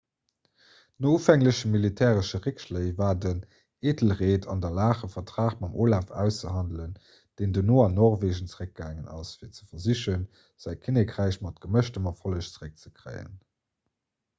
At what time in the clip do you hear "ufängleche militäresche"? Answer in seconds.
1.17-2.39